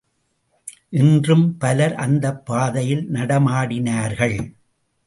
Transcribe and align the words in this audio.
இன்றும் 0.89 1.57
பலர் 1.57 1.95
அந்தப் 1.95 2.45
பாதையில் 2.45 3.07
நடமாடினார்கள். 3.13 4.53